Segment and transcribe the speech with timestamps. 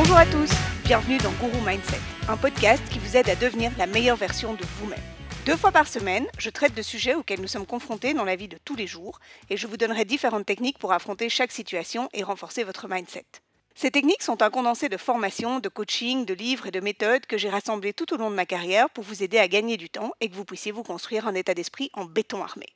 [0.00, 0.48] Bonjour à tous,
[0.84, 4.64] bienvenue dans Guru Mindset, un podcast qui vous aide à devenir la meilleure version de
[4.78, 5.02] vous-même.
[5.44, 8.46] Deux fois par semaine, je traite de sujets auxquels nous sommes confrontés dans la vie
[8.46, 9.18] de tous les jours
[9.50, 13.26] et je vous donnerai différentes techniques pour affronter chaque situation et renforcer votre mindset.
[13.74, 17.36] Ces techniques sont un condensé de formation, de coaching, de livres et de méthodes que
[17.36, 20.12] j'ai rassemblées tout au long de ma carrière pour vous aider à gagner du temps
[20.20, 22.66] et que vous puissiez vous construire un état d'esprit en béton armé.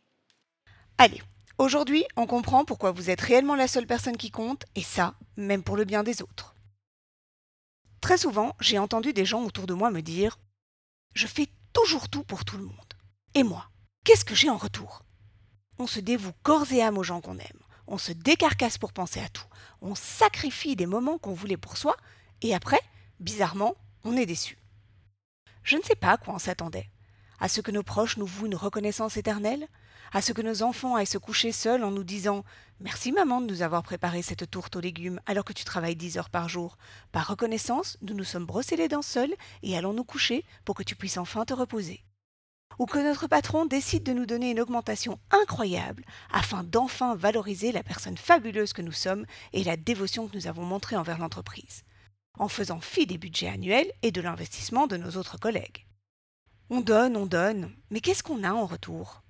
[0.99, 1.23] Allez,
[1.59, 5.63] aujourd'hui, on comprend pourquoi vous êtes réellement la seule personne qui compte et ça, même
[5.63, 6.53] pour le bien des autres.
[8.03, 10.39] Très souvent, j'ai entendu des gens autour de moi me dire
[11.15, 12.75] Je fais toujours tout pour tout le monde.
[13.35, 13.71] Et moi,
[14.05, 15.05] qu'est-ce que j'ai en retour?
[15.79, 17.63] On se dévoue corps et âme aux gens qu'on aime.
[17.87, 19.47] On se décarcasse pour penser à tout.
[19.81, 21.97] On sacrifie des moments qu'on voulait pour soi.
[22.43, 22.81] Et après,
[23.21, 24.59] bizarrement, on est déçu.
[25.63, 26.91] Je ne sais pas à quoi on s'attendait.
[27.39, 29.69] À ce que nos proches nous vouent une reconnaissance éternelle?
[30.15, 32.45] À ce que nos enfants aillent se coucher seuls en nous disant
[32.81, 36.19] Merci maman de nous avoir préparé cette tourte aux légumes alors que tu travailles dix
[36.19, 36.77] heures par jour.
[37.13, 40.83] Par reconnaissance, nous nous sommes brossés les dents seuls et allons nous coucher pour que
[40.83, 42.05] tu puisses enfin te reposer.
[42.79, 47.83] Ou que notre patron décide de nous donner une augmentation incroyable afin d'enfin valoriser la
[47.83, 51.85] personne fabuleuse que nous sommes et la dévotion que nous avons montrée envers l'entreprise,
[52.39, 55.87] en faisant fi des budgets annuels et de l'investissement de nos autres collègues.
[56.69, 59.22] On donne, on donne, mais qu'est-ce qu'on a en retour?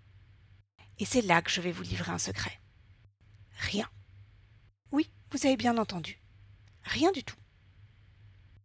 [1.03, 2.61] Et c'est là que je vais vous livrer un secret.
[3.59, 3.91] Rien.
[4.93, 6.23] Oui, vous avez bien entendu.
[6.85, 7.35] Rien du tout.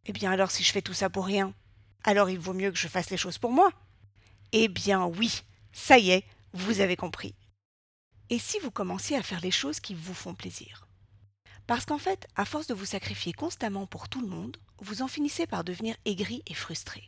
[0.06, 1.56] Eh bien alors si je fais tout ça pour rien,
[2.04, 3.72] alors il vaut mieux que je fasse les choses pour moi.
[4.52, 7.34] Eh bien oui, ça y est, vous avez compris.
[8.30, 10.88] Et si vous commenciez à faire les choses qui vous font plaisir?
[11.66, 15.08] Parce qu'en fait, à force de vous sacrifier constamment pour tout le monde, vous en
[15.08, 17.04] finissez par devenir aigri et frustré.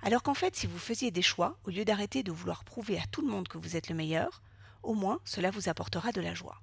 [0.00, 3.06] Alors qu'en fait, si vous faisiez des choix, au lieu d'arrêter de vouloir prouver à
[3.08, 4.40] tout le monde que vous êtes le meilleur,
[4.86, 6.62] au moins cela vous apportera de la joie.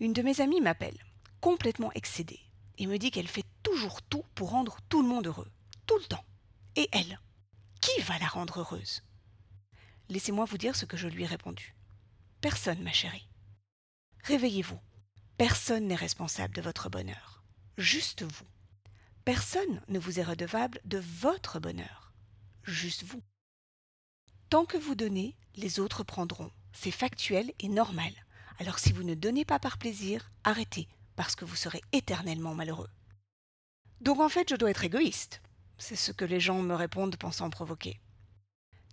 [0.00, 0.98] Une de mes amies m'appelle,
[1.40, 2.40] complètement excédée,
[2.78, 5.50] et me dit qu'elle fait toujours tout pour rendre tout le monde heureux,
[5.86, 6.24] tout le temps.
[6.76, 7.20] Et elle,
[7.80, 9.02] qui va la rendre heureuse?
[10.08, 11.74] Laissez-moi vous dire ce que je lui ai répondu.
[12.40, 13.28] Personne, ma chérie.
[14.24, 14.80] Réveillez-vous.
[15.38, 17.44] Personne n'est responsable de votre bonheur.
[17.76, 18.46] Juste vous.
[19.24, 22.12] Personne ne vous est redevable de votre bonheur.
[22.62, 23.22] Juste vous.
[24.50, 26.50] Tant que vous donnez, les autres prendront.
[26.74, 28.12] C'est factuel et normal.
[28.58, 32.90] Alors si vous ne donnez pas par plaisir, arrêtez, parce que vous serez éternellement malheureux.
[34.00, 35.40] Donc en fait, je dois être égoïste.
[35.78, 38.00] C'est ce que les gens me répondent pensant provoquer.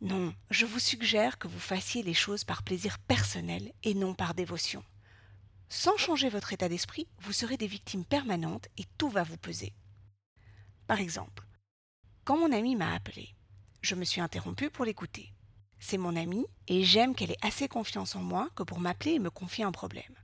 [0.02, 4.34] Non, je vous suggère que vous fassiez les choses par plaisir personnel et non par
[4.34, 4.84] dévotion.
[5.70, 9.74] Sans changer votre état d'esprit, vous serez des victimes permanentes et tout va vous peser.
[10.88, 11.46] Par exemple,
[12.24, 13.36] quand mon amie m'a appelé,
[13.82, 15.34] je me suis interrompue pour l'écouter.
[15.84, 19.20] C'est mon amie et j'aime qu'elle ait assez confiance en moi que pour m'appeler et
[19.20, 20.16] me confier un problème.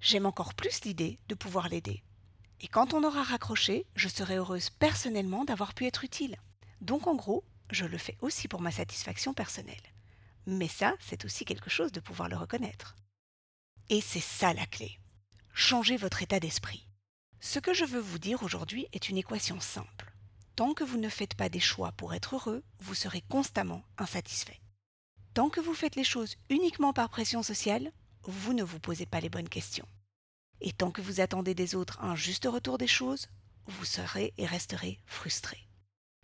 [0.00, 2.04] J'aime encore plus l'idée de pouvoir l'aider.
[2.60, 6.36] Et quand on aura raccroché, je serai heureuse personnellement d'avoir pu être utile.
[6.80, 9.76] Donc en gros, je le fais aussi pour ma satisfaction personnelle.
[10.46, 12.94] Mais ça, c'est aussi quelque chose de pouvoir le reconnaître.
[13.88, 15.00] Et c'est ça la clé.
[15.52, 16.86] Changez votre état d'esprit.
[17.40, 20.09] Ce que je veux vous dire aujourd'hui est une équation simple
[20.60, 24.60] tant que vous ne faites pas des choix pour être heureux, vous serez constamment insatisfait.
[25.32, 27.90] Tant que vous faites les choses uniquement par pression sociale,
[28.24, 29.88] vous ne vous posez pas les bonnes questions.
[30.60, 33.30] Et tant que vous attendez des autres un juste retour des choses,
[33.68, 35.56] vous serez et resterez frustré.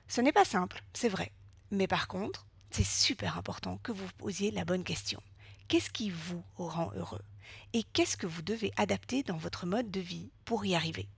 [0.06, 1.32] Ce n'est pas simple, c'est vrai.
[1.70, 5.22] Mais par contre, c'est super important que vous posiez la bonne question.
[5.68, 7.24] Qu'est-ce qui vous rend heureux?
[7.72, 11.08] Et qu'est-ce que vous devez adapter dans votre mode de vie pour y arriver?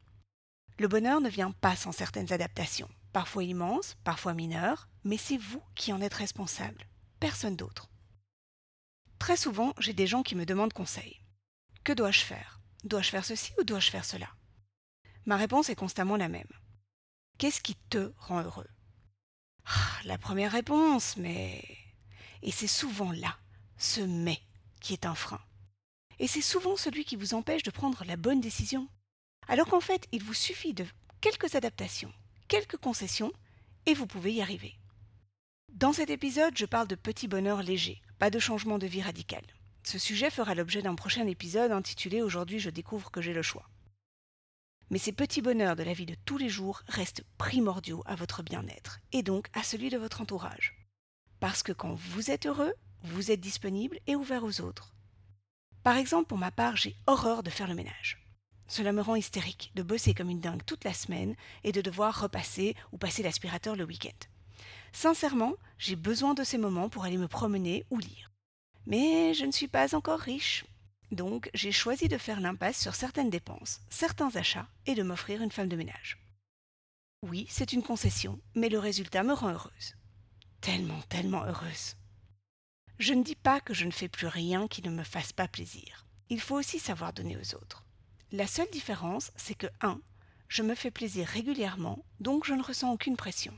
[0.79, 5.63] Le bonheur ne vient pas sans certaines adaptations parfois immense, parfois mineur, mais c'est vous
[5.75, 6.87] qui en êtes responsable,
[7.21, 7.91] personne d'autre.
[9.19, 11.21] Très souvent, j'ai des gens qui me demandent conseil.
[11.85, 12.61] Que dois-je faire?
[12.85, 14.29] Dois-je faire ceci ou dois-je faire cela?
[15.27, 16.49] Ma réponse est constamment la même.
[17.39, 18.69] Qu'est-ce qui te rend heureux?
[19.65, 21.65] Ah, La première réponse, mais...
[22.43, 23.37] Et c'est souvent là,
[23.77, 24.41] ce mais,
[24.81, 25.41] qui est un frein.
[26.19, 28.89] Et c'est souvent celui qui vous empêche de prendre la bonne décision.
[29.49, 30.87] Alors qu'en fait, il vous suffit de
[31.21, 32.13] quelques adaptations,
[32.49, 33.33] quelques concessions
[33.87, 34.75] et vous pouvez y arriver.
[35.73, 39.43] Dans cet épisode, je parle de petits bonheurs légers, pas de changement de vie radical.
[39.85, 43.69] Ce sujet fera l'objet d'un prochain épisode intitulé Aujourd'hui je découvre que j'ai le choix.
[44.91, 48.43] Mais ces petits bonheurs de la vie de tous les jours restent primordiaux à votre
[48.43, 50.75] bien-être et donc à celui de votre entourage.
[51.41, 52.73] Parce que quand vous êtes heureux,
[53.03, 54.95] vous êtes disponible et ouvert aux autres.
[55.83, 58.28] Par exemple, pour ma part, j'ai horreur de faire le ménage.
[58.69, 61.35] Cela me rend hystérique de bosser comme une dingue toute la semaine
[61.65, 64.29] et de devoir repasser ou passer l'aspirateur le week-end.
[64.93, 68.31] Sincèrement, j'ai besoin de ces moments pour aller me promener ou lire.
[68.87, 70.65] Mais je ne suis pas encore riche.
[71.11, 75.51] Donc j'ai choisi de faire l'impasse sur certaines dépenses, certains achats et de m'offrir une
[75.51, 76.19] femme de ménage.
[77.23, 79.97] Oui, c'est une concession, mais le résultat me rend heureuse.
[80.61, 81.97] Tellement, tellement heureuse.
[82.99, 85.49] Je ne dis pas que je ne fais plus rien qui ne me fasse pas
[85.49, 86.07] plaisir.
[86.29, 87.85] Il faut aussi savoir donner aux autres.
[88.31, 89.99] La seule différence, c'est que 1.
[90.49, 93.57] Je me fais plaisir régulièrement, donc je ne ressens aucune pression.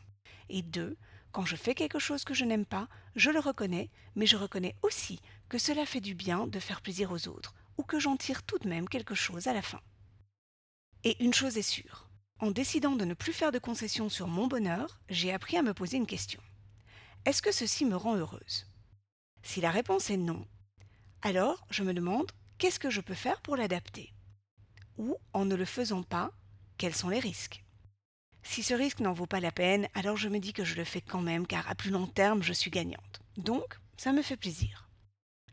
[0.49, 0.97] Et 2.
[1.33, 4.77] Quand je fais quelque chose que je n'aime pas, je le reconnais, mais je reconnais
[4.83, 8.45] aussi que cela fait du bien de faire plaisir aux autres, ou que j'en tire
[8.45, 9.81] tout de même quelque chose à la fin.
[11.03, 12.09] Et une chose est sûre,
[12.39, 15.75] en décidant de ne plus faire de concessions sur mon bonheur, j'ai appris à me
[15.75, 16.41] poser une question.
[17.25, 18.69] Est-ce que ceci me rend heureuse?
[19.43, 20.47] Si la réponse est non,
[21.23, 24.13] alors je me demande qu'est-ce que je peux faire pour l'adapter?
[25.01, 26.31] Ou, en ne le faisant pas,
[26.77, 27.65] quels sont les risques?
[28.43, 30.85] Si ce risque n'en vaut pas la peine, alors je me dis que je le
[30.85, 33.23] fais quand même car à plus long terme, je suis gagnante.
[33.39, 34.91] Donc, ça me fait plaisir.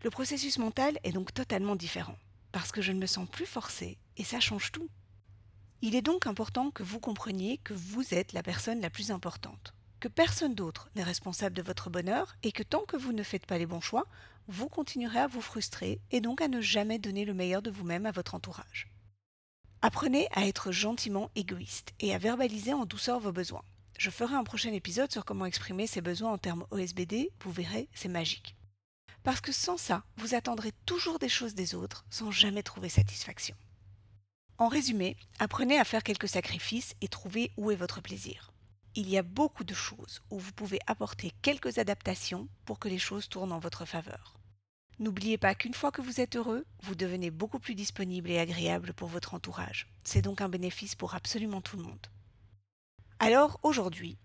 [0.04, 2.18] Le processus mental est donc totalement différent
[2.52, 4.90] parce que je ne me sens plus forcée et ça change tout.
[5.82, 9.74] Il est donc important que vous compreniez que vous êtes la personne la plus importante,
[10.02, 13.46] que personne d'autre n'est responsable de votre bonheur et que tant que vous ne faites
[13.46, 14.08] pas les bons choix,
[14.50, 18.06] vous continuerez à vous frustrer et donc à ne jamais donner le meilleur de vous-même
[18.06, 18.90] à votre entourage.
[19.84, 23.64] Apprenez à être gentiment égoïste et à verbaliser en douceur vos besoins.
[24.00, 27.88] Je ferai un prochain épisode sur comment exprimer ces besoins en termes OSBD, vous verrez,
[27.94, 28.56] c'est magique.
[29.22, 33.56] Parce que sans ça, vous attendrez toujours des choses des autres sans jamais trouver satisfaction.
[34.58, 38.52] En résumé, apprenez à faire quelques sacrifices et trouvez où est votre plaisir.
[38.96, 42.98] Il y a beaucoup de choses où vous pouvez apporter quelques adaptations pour que les
[42.98, 44.37] choses tournent en votre faveur.
[45.00, 48.94] N'oubliez pas qu'une fois que vous êtes heureux, vous devenez beaucoup plus disponible et agréable
[48.94, 49.88] pour votre entourage.
[50.04, 52.08] C'est donc un bénéfice pour absolument tout le monde.
[53.20, 54.18] Alors aujourd'hui,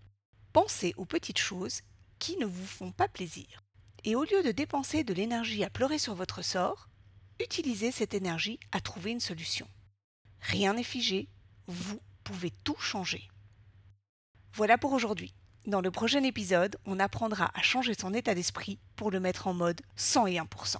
[0.55, 1.83] pensez aux petites choses
[2.19, 3.63] qui ne vous font pas plaisir.
[4.05, 6.89] Et au lieu de dépenser de l'énergie à pleurer sur votre sort,
[7.39, 9.69] utilisez cette énergie à trouver une solution.
[10.41, 11.29] Rien n'est figé,
[11.67, 13.29] vous pouvez tout changer.
[14.55, 15.35] Voilà pour aujourd'hui.
[15.67, 19.55] Dans le prochain épisode, on apprendra à changer son état d'esprit pour le mettre en
[19.55, 20.79] mode 101%.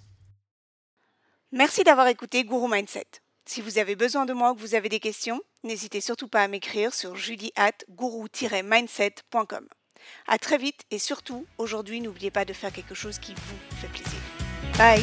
[1.53, 3.07] Merci d'avoir écouté Guru Mindset.
[3.45, 6.43] Si vous avez besoin de moi ou que vous avez des questions, n'hésitez surtout pas
[6.43, 9.69] à m'écrire sur julie-guru-mindset.com.
[10.27, 13.89] À très vite et surtout, aujourd'hui, n'oubliez pas de faire quelque chose qui vous fait
[13.89, 14.21] plaisir.
[14.79, 15.03] Bye